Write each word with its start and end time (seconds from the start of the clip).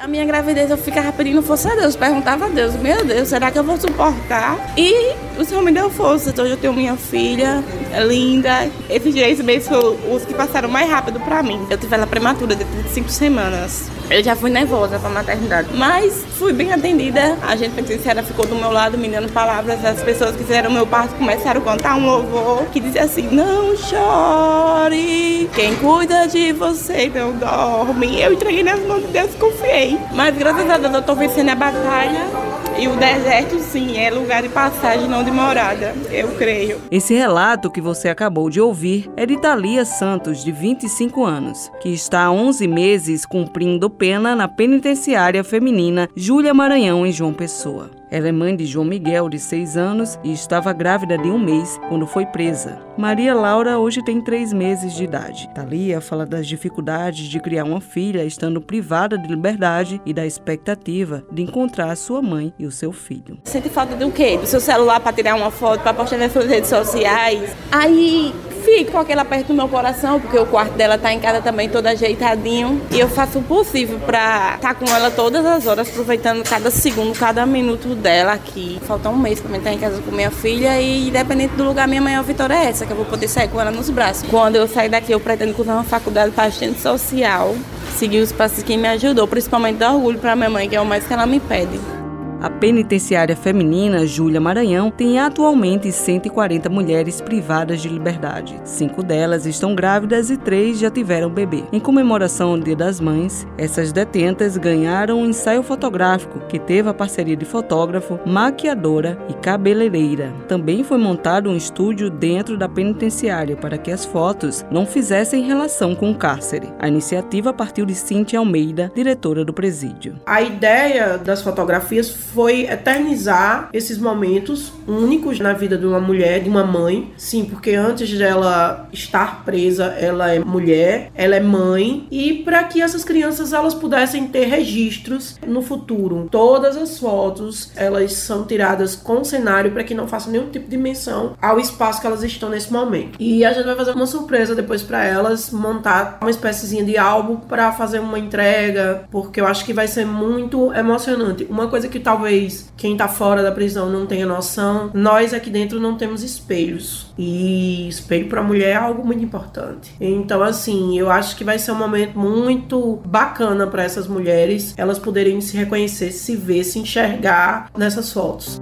A 0.00 0.06
minha 0.06 0.24
gravidez 0.24 0.70
eu 0.70 0.78
ficava 0.78 1.10
pedindo 1.10 1.42
força 1.42 1.72
a 1.72 1.74
Deus, 1.74 1.96
perguntava 1.96 2.46
a 2.46 2.48
Deus, 2.48 2.76
meu 2.76 3.04
Deus, 3.04 3.26
será 3.26 3.50
que 3.50 3.58
eu 3.58 3.64
vou 3.64 3.76
suportar? 3.76 4.56
E 4.76 5.12
o 5.36 5.44
Senhor 5.44 5.60
me 5.60 5.72
deu 5.72 5.90
força, 5.90 6.30
então 6.30 6.44
hoje 6.44 6.54
eu 6.54 6.56
tenho 6.56 6.72
minha 6.72 6.96
filha, 6.96 7.64
é 7.92 8.00
linda. 8.04 8.70
Esses 8.88 9.12
três 9.12 9.40
meses 9.40 9.66
foram 9.66 9.96
os 10.14 10.24
que 10.24 10.32
passaram 10.34 10.68
mais 10.68 10.88
rápido 10.88 11.18
pra 11.18 11.42
mim. 11.42 11.66
Eu 11.68 11.76
tive 11.76 11.92
ela 11.92 12.06
prematura, 12.06 12.54
de 12.54 12.64
35 12.64 13.08
semanas. 13.08 13.90
Eu 14.10 14.24
já 14.24 14.34
fui 14.34 14.50
nervosa 14.50 14.98
pra 14.98 15.10
maternidade, 15.10 15.68
mas 15.74 16.24
fui 16.38 16.52
bem 16.52 16.72
atendida. 16.72 17.36
A 17.42 17.54
gente 17.56 17.74
penitenciária 17.74 18.22
ficou 18.22 18.46
do 18.46 18.54
meu 18.54 18.72
lado, 18.72 18.96
me 18.96 19.06
dando 19.08 19.30
palavras. 19.30 19.84
As 19.84 20.02
pessoas 20.02 20.34
que 20.34 20.44
fizeram 20.44 20.70
meu 20.70 20.86
parto 20.86 21.14
começaram 21.16 21.60
a 21.60 21.64
contar 21.64 21.96
um 21.96 22.06
louvor 22.06 22.64
que 22.72 22.80
dizia 22.80 23.04
assim: 23.04 23.28
Não 23.30 23.76
chore, 23.76 25.50
quem 25.54 25.76
cuida 25.76 26.26
de 26.26 26.52
você 26.52 27.12
não 27.14 27.32
dorme. 27.32 28.20
Eu 28.20 28.32
entreguei 28.32 28.62
nas 28.62 28.80
mãos 28.80 29.02
de 29.02 29.08
Deus 29.08 29.34
e 29.34 29.36
confiei. 29.36 29.98
Mas 30.14 30.36
graças 30.36 30.70
a 30.70 30.78
Deus 30.78 30.94
eu 30.94 31.02
tô 31.02 31.14
vencendo 31.14 31.50
a 31.50 31.54
batalha. 31.54 32.47
E 32.80 32.86
o 32.86 32.94
deserto, 32.94 33.58
sim, 33.58 33.96
é 33.96 34.08
lugar 34.08 34.40
de 34.40 34.48
passagem, 34.48 35.08
não 35.08 35.24
de 35.24 35.32
morada, 35.32 35.92
eu 36.12 36.28
creio. 36.36 36.80
Esse 36.92 37.12
relato 37.12 37.72
que 37.72 37.80
você 37.80 38.08
acabou 38.08 38.48
de 38.48 38.60
ouvir 38.60 39.10
é 39.16 39.26
de 39.26 39.36
Thalia 39.36 39.84
Santos, 39.84 40.44
de 40.44 40.52
25 40.52 41.24
anos, 41.24 41.72
que 41.80 41.88
está 41.88 42.26
há 42.26 42.30
11 42.30 42.68
meses 42.68 43.26
cumprindo 43.26 43.90
pena 43.90 44.36
na 44.36 44.46
penitenciária 44.46 45.42
feminina 45.42 46.08
Júlia 46.14 46.54
Maranhão, 46.54 47.04
em 47.04 47.10
João 47.10 47.34
Pessoa. 47.34 47.97
Ela 48.10 48.28
é 48.28 48.32
mãe 48.32 48.56
de 48.56 48.64
João 48.64 48.86
Miguel, 48.86 49.28
de 49.28 49.38
6 49.38 49.76
anos, 49.76 50.18
e 50.24 50.32
estava 50.32 50.72
grávida 50.72 51.18
de 51.18 51.28
um 51.28 51.38
mês 51.38 51.78
quando 51.88 52.06
foi 52.06 52.24
presa. 52.24 52.80
Maria 52.96 53.34
Laura 53.34 53.78
hoje 53.78 54.02
tem 54.02 54.20
3 54.20 54.52
meses 54.52 54.94
de 54.94 55.04
idade. 55.04 55.48
Thalia 55.54 56.00
fala 56.00 56.24
das 56.24 56.46
dificuldades 56.46 57.26
de 57.26 57.38
criar 57.38 57.64
uma 57.64 57.80
filha 57.80 58.24
estando 58.24 58.60
privada 58.60 59.18
de 59.18 59.28
liberdade 59.28 60.00
e 60.06 60.12
da 60.12 60.26
expectativa 60.26 61.22
de 61.30 61.42
encontrar 61.42 61.94
sua 61.96 62.22
mãe 62.22 62.52
e 62.58 62.66
o 62.66 62.72
seu 62.72 62.92
filho. 62.92 63.38
Sente 63.44 63.68
falta 63.68 63.94
do 63.94 64.10
quê? 64.10 64.38
Do 64.38 64.46
seu 64.46 64.60
celular 64.60 65.00
para 65.00 65.12
tirar 65.12 65.34
uma 65.34 65.50
foto, 65.50 65.82
para 65.82 65.94
postar 65.94 66.16
nas 66.16 66.32
suas 66.32 66.46
redes 66.46 66.70
sociais. 66.70 67.54
Aí 67.70 68.34
fico 68.58 68.92
com 68.92 68.98
aquela 68.98 69.24
perto 69.24 69.48
do 69.48 69.54
meu 69.54 69.68
coração, 69.68 70.20
porque 70.20 70.38
o 70.38 70.46
quarto 70.46 70.72
dela 70.74 70.98
tá 70.98 71.12
em 71.12 71.20
casa 71.20 71.40
também 71.40 71.68
todo 71.68 71.86
ajeitadinho. 71.86 72.80
E 72.90 72.98
eu 72.98 73.08
faço 73.08 73.38
o 73.38 73.42
possível 73.42 73.98
para 74.00 74.56
estar 74.56 74.58
tá 74.58 74.74
com 74.74 74.84
ela 74.86 75.10
todas 75.10 75.44
as 75.44 75.66
horas, 75.66 75.88
aproveitando 75.88 76.42
cada 76.48 76.70
segundo, 76.70 77.16
cada 77.18 77.44
minuto 77.46 77.94
dela 77.94 78.32
aqui. 78.32 78.78
Falta 78.86 79.08
um 79.08 79.16
mês 79.16 79.40
para 79.40 79.50
mim 79.50 79.58
estar 79.58 79.72
em 79.72 79.78
casa 79.78 80.00
com 80.02 80.10
minha 80.10 80.30
filha 80.30 80.80
e 80.80 81.08
independente 81.08 81.54
do 81.54 81.64
lugar, 81.64 81.88
minha 81.88 82.02
maior 82.02 82.22
vitória 82.22 82.54
é 82.54 82.66
essa, 82.66 82.86
que 82.86 82.92
eu 82.92 82.96
vou 82.96 83.06
poder 83.06 83.28
sair 83.28 83.48
com 83.48 83.60
ela 83.60 83.70
nos 83.70 83.90
braços. 83.90 84.28
Quando 84.28 84.56
eu 84.56 84.66
sair 84.66 84.88
daqui, 84.88 85.12
eu 85.12 85.20
pretendo 85.20 85.54
cursar 85.54 85.74
uma 85.74 85.84
faculdade 85.84 86.32
para 86.32 86.44
assistente 86.44 86.80
social, 86.80 87.54
seguir 87.96 88.20
os 88.20 88.32
passos 88.32 88.62
que 88.62 88.76
me 88.76 88.88
ajudou, 88.88 89.26
principalmente 89.26 89.76
dar 89.76 89.92
orgulho 89.92 90.18
para 90.18 90.36
minha 90.36 90.50
mãe, 90.50 90.68
que 90.68 90.76
é 90.76 90.80
o 90.80 90.86
mais 90.86 91.06
que 91.06 91.12
ela 91.12 91.26
me 91.26 91.40
pede. 91.40 91.97
A 92.40 92.48
penitenciária 92.48 93.34
feminina 93.34 94.06
Júlia 94.06 94.40
Maranhão 94.40 94.92
tem 94.92 95.18
atualmente 95.18 95.90
140 95.90 96.68
mulheres 96.70 97.20
privadas 97.20 97.82
de 97.82 97.88
liberdade. 97.88 98.60
Cinco 98.62 99.02
delas 99.02 99.44
estão 99.44 99.74
grávidas 99.74 100.30
e 100.30 100.36
três 100.36 100.78
já 100.78 100.88
tiveram 100.88 101.28
bebê. 101.28 101.64
Em 101.72 101.80
comemoração 101.80 102.50
ao 102.50 102.60
Dia 102.60 102.76
das 102.76 103.00
Mães, 103.00 103.44
essas 103.58 103.90
detentas 103.90 104.56
ganharam 104.56 105.20
um 105.20 105.26
ensaio 105.26 105.64
fotográfico 105.64 106.38
que 106.48 106.60
teve 106.60 106.88
a 106.88 106.94
parceria 106.94 107.36
de 107.36 107.44
fotógrafo, 107.44 108.20
maquiadora 108.24 109.18
e 109.28 109.34
cabeleireira. 109.34 110.32
Também 110.46 110.84
foi 110.84 110.98
montado 110.98 111.50
um 111.50 111.56
estúdio 111.56 112.08
dentro 112.08 112.56
da 112.56 112.68
penitenciária 112.68 113.56
para 113.56 113.76
que 113.76 113.90
as 113.90 114.04
fotos 114.04 114.64
não 114.70 114.86
fizessem 114.86 115.42
relação 115.42 115.92
com 115.92 116.12
o 116.12 116.14
cárcere. 116.14 116.68
A 116.78 116.86
iniciativa 116.86 117.52
partiu 117.52 117.84
de 117.84 117.96
Cintia 117.96 118.38
Almeida, 118.38 118.92
diretora 118.94 119.44
do 119.44 119.52
presídio. 119.52 120.20
A 120.24 120.40
ideia 120.40 121.18
das 121.18 121.42
fotografias 121.42 122.27
foi 122.32 122.62
eternizar 122.62 123.68
esses 123.72 123.98
momentos 123.98 124.72
únicos 124.86 125.40
na 125.40 125.52
vida 125.52 125.76
de 125.76 125.86
uma 125.86 126.00
mulher, 126.00 126.42
de 126.42 126.48
uma 126.48 126.64
mãe. 126.64 127.12
Sim, 127.16 127.44
porque 127.44 127.74
antes 127.74 128.10
dela 128.16 128.88
estar 128.92 129.44
presa, 129.44 129.86
ela 129.98 130.32
é 130.32 130.38
mulher, 130.38 131.10
ela 131.14 131.36
é 131.36 131.40
mãe 131.40 132.06
e 132.10 132.42
para 132.44 132.64
que 132.64 132.80
essas 132.80 133.04
crianças 133.04 133.52
elas 133.52 133.74
pudessem 133.74 134.28
ter 134.28 134.46
registros 134.46 135.38
no 135.46 135.62
futuro. 135.62 136.28
Todas 136.30 136.76
as 136.76 136.98
fotos, 136.98 137.72
elas 137.76 138.12
são 138.12 138.44
tiradas 138.44 138.94
com 138.94 139.24
cenário 139.24 139.72
para 139.72 139.84
que 139.84 139.94
não 139.94 140.06
faça 140.06 140.30
nenhum 140.30 140.48
tipo 140.48 140.68
de 140.68 140.76
menção 140.76 141.34
ao 141.40 141.58
espaço 141.58 142.00
que 142.00 142.06
elas 142.06 142.22
estão 142.22 142.48
nesse 142.48 142.72
momento. 142.72 143.16
E 143.18 143.44
a 143.44 143.52
gente 143.52 143.66
vai 143.66 143.76
fazer 143.76 143.92
uma 143.92 144.06
surpresa 144.06 144.54
depois 144.54 144.82
para 144.82 145.04
elas 145.04 145.50
montar 145.50 146.18
uma 146.20 146.30
espéciezinha 146.30 146.84
de 146.84 146.96
álbum 146.96 147.36
para 147.36 147.72
fazer 147.72 147.98
uma 147.98 148.18
entrega, 148.18 149.04
porque 149.10 149.40
eu 149.40 149.46
acho 149.46 149.64
que 149.64 149.72
vai 149.72 149.88
ser 149.88 150.04
muito 150.04 150.72
emocionante. 150.72 151.46
Uma 151.48 151.68
coisa 151.68 151.88
que 151.88 151.98
talvez 151.98 152.17
talvez 152.18 152.72
quem 152.76 152.96
tá 152.96 153.06
fora 153.06 153.42
da 153.42 153.52
prisão 153.52 153.88
não 153.88 154.04
tenha 154.04 154.26
noção, 154.26 154.90
nós 154.92 155.32
aqui 155.32 155.50
dentro 155.50 155.78
não 155.78 155.96
temos 155.96 156.24
espelhos. 156.24 157.12
E 157.16 157.88
espelho 157.88 158.28
para 158.28 158.42
mulher 158.42 158.70
é 158.70 158.74
algo 158.74 159.06
muito 159.06 159.22
importante. 159.22 159.94
Então, 160.00 160.42
assim, 160.42 160.98
eu 160.98 161.10
acho 161.10 161.36
que 161.36 161.44
vai 161.44 161.58
ser 161.58 161.70
um 161.70 161.76
momento 161.76 162.18
muito 162.18 163.00
bacana 163.04 163.66
para 163.68 163.84
essas 163.84 164.08
mulheres, 164.08 164.74
elas 164.76 164.98
poderem 164.98 165.40
se 165.40 165.56
reconhecer, 165.56 166.10
se 166.10 166.34
ver, 166.34 166.64
se 166.64 166.80
enxergar 166.80 167.70
nessas 167.76 168.12
fotos. 168.12 168.60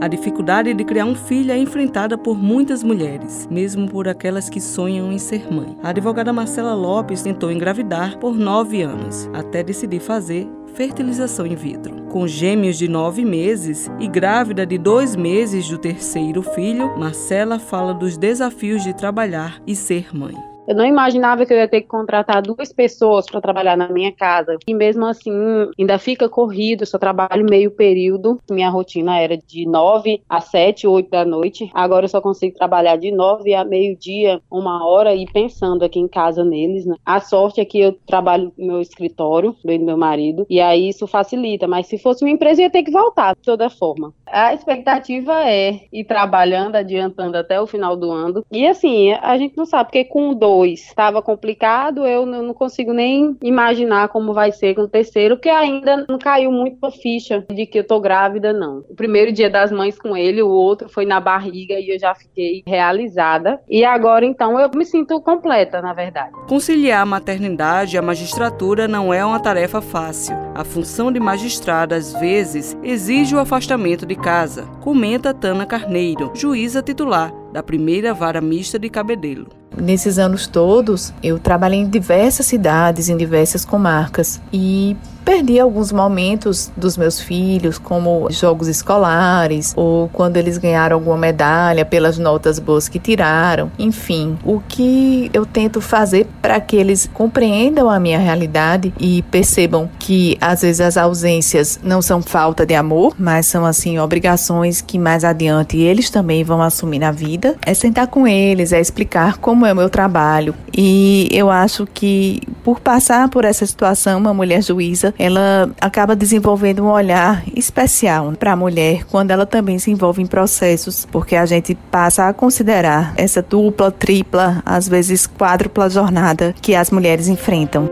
A 0.00 0.06
dificuldade 0.06 0.72
de 0.72 0.84
criar 0.84 1.04
um 1.04 1.14
filho 1.16 1.50
é 1.50 1.58
enfrentada 1.58 2.16
por 2.16 2.38
muitas 2.38 2.84
mulheres, 2.84 3.48
mesmo 3.50 3.88
por 3.88 4.06
aquelas 4.06 4.48
que 4.48 4.60
sonham 4.60 5.12
em 5.12 5.18
ser 5.18 5.52
mãe. 5.52 5.76
A 5.82 5.88
advogada 5.88 6.32
Marcela 6.32 6.72
Lopes 6.72 7.22
tentou 7.22 7.50
engravidar 7.50 8.16
por 8.18 8.36
nove 8.36 8.80
anos, 8.82 9.28
até 9.34 9.60
decidir 9.60 9.98
fazer 9.98 10.46
fertilização 10.74 11.44
in 11.44 11.56
vitro. 11.56 12.02
Com 12.10 12.28
gêmeos 12.28 12.78
de 12.78 12.86
nove 12.86 13.24
meses 13.24 13.90
e 13.98 14.06
grávida 14.06 14.64
de 14.64 14.78
dois 14.78 15.16
meses 15.16 15.68
do 15.68 15.76
terceiro 15.76 16.42
filho, 16.42 16.96
Marcela 16.96 17.58
fala 17.58 17.92
dos 17.92 18.16
desafios 18.16 18.84
de 18.84 18.94
trabalhar 18.94 19.60
e 19.66 19.74
ser 19.74 20.14
mãe. 20.16 20.57
Eu 20.68 20.74
não 20.74 20.84
imaginava 20.84 21.46
que 21.46 21.52
eu 21.54 21.56
ia 21.56 21.66
ter 21.66 21.80
que 21.80 21.88
contratar 21.88 22.42
duas 22.42 22.70
pessoas 22.70 23.24
para 23.24 23.40
trabalhar 23.40 23.74
na 23.74 23.88
minha 23.88 24.12
casa. 24.12 24.58
E 24.66 24.74
mesmo 24.74 25.06
assim, 25.06 25.32
ainda 25.78 25.98
fica 25.98 26.28
corrido, 26.28 26.82
eu 26.82 26.86
só 26.86 26.98
trabalho 26.98 27.46
meio 27.48 27.70
período. 27.70 28.38
Minha 28.50 28.68
rotina 28.68 29.18
era 29.18 29.34
de 29.34 29.66
9 29.66 30.20
a 30.28 30.42
7, 30.42 30.86
8 30.86 31.08
da 31.08 31.24
noite. 31.24 31.70
Agora 31.72 32.04
eu 32.04 32.08
só 32.10 32.20
consigo 32.20 32.58
trabalhar 32.58 32.96
de 32.96 33.10
9 33.10 33.54
a 33.54 33.64
meio-dia, 33.64 34.42
uma 34.50 34.86
hora, 34.86 35.14
e 35.14 35.24
pensando 35.24 35.86
aqui 35.86 35.98
em 35.98 36.06
casa 36.06 36.44
neles, 36.44 36.84
né? 36.84 36.96
A 37.02 37.18
sorte 37.18 37.62
é 37.62 37.64
que 37.64 37.80
eu 37.80 37.96
trabalho 38.06 38.52
no 38.58 38.66
meu 38.66 38.82
escritório, 38.82 39.56
do 39.64 39.78
meu 39.78 39.96
marido, 39.96 40.44
e 40.50 40.60
aí 40.60 40.90
isso 40.90 41.06
facilita. 41.06 41.66
Mas 41.66 41.86
se 41.86 41.96
fosse 41.96 42.22
uma 42.22 42.30
empresa, 42.30 42.60
eu 42.60 42.64
ia 42.64 42.70
ter 42.70 42.82
que 42.82 42.90
voltar, 42.90 43.34
de 43.34 43.40
toda 43.40 43.70
forma. 43.70 44.12
A 44.26 44.52
expectativa 44.52 45.48
é 45.48 45.80
ir 45.90 46.04
trabalhando, 46.04 46.76
adiantando 46.76 47.38
até 47.38 47.58
o 47.58 47.66
final 47.66 47.96
do 47.96 48.10
ano. 48.10 48.44
E 48.52 48.66
assim, 48.66 49.12
a 49.12 49.38
gente 49.38 49.56
não 49.56 49.64
sabe, 49.64 49.84
porque 49.84 50.04
com 50.04 50.34
dor 50.34 50.57
dois 50.58 50.80
estava 50.80 51.22
complicado, 51.22 52.04
eu 52.04 52.26
não 52.26 52.52
consigo 52.52 52.92
nem 52.92 53.36
imaginar 53.42 54.08
como 54.08 54.34
vai 54.34 54.50
ser 54.50 54.74
com 54.74 54.82
o 54.82 54.88
terceiro, 54.88 55.38
que 55.38 55.48
ainda 55.48 56.04
não 56.08 56.18
caiu 56.18 56.50
muito 56.50 56.84
a 56.84 56.90
ficha 56.90 57.46
de 57.52 57.64
que 57.64 57.78
eu 57.78 57.84
tô 57.84 58.00
grávida, 58.00 58.52
não. 58.52 58.78
O 58.88 58.94
primeiro 58.94 59.32
dia 59.32 59.48
das 59.48 59.70
mães 59.70 59.98
com 59.98 60.16
ele, 60.16 60.42
o 60.42 60.48
outro 60.48 60.88
foi 60.88 61.04
na 61.04 61.20
barriga 61.20 61.74
e 61.74 61.90
eu 61.94 61.98
já 61.98 62.14
fiquei 62.14 62.62
realizada. 62.66 63.60
E 63.68 63.84
agora, 63.84 64.24
então, 64.24 64.58
eu 64.58 64.68
me 64.74 64.84
sinto 64.84 65.20
completa, 65.20 65.80
na 65.80 65.92
verdade. 65.92 66.32
Conciliar 66.48 67.02
a 67.02 67.06
maternidade 67.06 67.94
e 67.94 67.98
a 67.98 68.02
magistratura 68.02 68.88
não 68.88 69.14
é 69.14 69.24
uma 69.24 69.40
tarefa 69.40 69.80
fácil. 69.80 70.36
A 70.54 70.64
função 70.64 71.12
de 71.12 71.20
magistrada, 71.20 71.94
às 71.94 72.12
vezes, 72.14 72.76
exige 72.82 73.34
o 73.34 73.38
afastamento 73.38 74.04
de 74.04 74.16
casa, 74.16 74.64
comenta 74.80 75.32
Tana 75.32 75.66
Carneiro, 75.66 76.32
juíza 76.34 76.82
titular 76.82 77.32
da 77.52 77.62
primeira 77.62 78.12
vara 78.12 78.40
mista 78.40 78.78
de 78.78 78.90
Cabedelo. 78.90 79.57
Nesses 79.80 80.18
anos 80.18 80.46
todos, 80.46 81.12
eu 81.22 81.38
trabalhei 81.38 81.80
em 81.80 81.88
diversas 81.88 82.46
cidades, 82.46 83.08
em 83.08 83.16
diversas 83.16 83.64
comarcas 83.64 84.40
e 84.52 84.96
perdi 85.28 85.60
alguns 85.60 85.92
momentos 85.92 86.72
dos 86.74 86.96
meus 86.96 87.20
filhos, 87.20 87.76
como 87.76 88.28
jogos 88.30 88.66
escolares 88.66 89.74
ou 89.76 90.08
quando 90.08 90.38
eles 90.38 90.56
ganharam 90.56 90.96
alguma 90.96 91.18
medalha 91.18 91.84
pelas 91.84 92.16
notas 92.16 92.58
boas 92.58 92.88
que 92.88 92.98
tiraram. 92.98 93.70
Enfim, 93.78 94.38
o 94.42 94.58
que 94.66 95.30
eu 95.34 95.44
tento 95.44 95.82
fazer 95.82 96.26
para 96.40 96.58
que 96.62 96.76
eles 96.76 97.10
compreendam 97.12 97.90
a 97.90 98.00
minha 98.00 98.18
realidade 98.18 98.90
e 98.98 99.20
percebam 99.24 99.90
que 99.98 100.38
às 100.40 100.62
vezes 100.62 100.80
as 100.80 100.96
ausências 100.96 101.78
não 101.82 102.00
são 102.00 102.22
falta 102.22 102.64
de 102.64 102.74
amor, 102.74 103.14
mas 103.18 103.44
são 103.44 103.66
assim 103.66 103.98
obrigações 103.98 104.80
que 104.80 104.98
mais 104.98 105.24
adiante 105.24 105.76
eles 105.76 106.08
também 106.08 106.42
vão 106.42 106.62
assumir 106.62 107.00
na 107.00 107.12
vida. 107.12 107.54
É 107.66 107.74
sentar 107.74 108.06
com 108.06 108.26
eles, 108.26 108.72
é 108.72 108.80
explicar 108.80 109.36
como 109.36 109.66
é 109.66 109.74
o 109.74 109.76
meu 109.76 109.90
trabalho. 109.90 110.54
E 110.80 111.26
eu 111.32 111.50
acho 111.50 111.88
que 111.92 112.40
por 112.62 112.78
passar 112.78 113.28
por 113.28 113.44
essa 113.44 113.66
situação, 113.66 114.20
uma 114.20 114.32
mulher 114.32 114.62
juíza, 114.62 115.12
ela 115.18 115.68
acaba 115.80 116.14
desenvolvendo 116.14 116.84
um 116.84 116.88
olhar 116.88 117.42
especial 117.56 118.32
para 118.38 118.52
a 118.52 118.56
mulher 118.56 119.04
quando 119.10 119.32
ela 119.32 119.44
também 119.44 119.80
se 119.80 119.90
envolve 119.90 120.22
em 120.22 120.26
processos, 120.26 121.04
porque 121.04 121.34
a 121.34 121.44
gente 121.44 121.74
passa 121.90 122.28
a 122.28 122.32
considerar 122.32 123.12
essa 123.16 123.42
dupla, 123.42 123.90
tripla, 123.90 124.62
às 124.64 124.86
vezes 124.86 125.26
quádrupla 125.26 125.90
jornada 125.90 126.54
que 126.62 126.76
as 126.76 126.92
mulheres 126.92 127.26
enfrentam. 127.26 127.90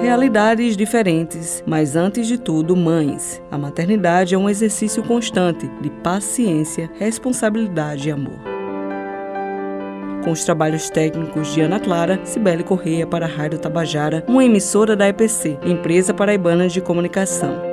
Realidades 0.00 0.76
diferentes, 0.76 1.64
mas 1.66 1.96
antes 1.96 2.28
de 2.28 2.38
tudo, 2.38 2.76
mães. 2.76 3.42
A 3.50 3.58
maternidade 3.58 4.36
é 4.36 4.38
um 4.38 4.48
exercício 4.48 5.02
constante 5.02 5.68
de 5.80 5.90
paciência, 5.90 6.88
responsabilidade 6.96 8.08
e 8.08 8.12
amor. 8.12 8.51
Com 10.22 10.30
os 10.30 10.44
trabalhos 10.44 10.88
técnicos 10.88 11.52
de 11.52 11.60
Ana 11.60 11.80
Clara, 11.80 12.20
Cibele 12.24 12.62
Correia 12.62 13.06
para 13.06 13.26
a 13.26 13.28
Rádio 13.28 13.58
Tabajara, 13.58 14.24
uma 14.28 14.44
emissora 14.44 14.94
da 14.94 15.08
EPC, 15.08 15.58
Empresa 15.64 16.14
Paraibana 16.14 16.68
de 16.68 16.80
Comunicação. 16.80 17.71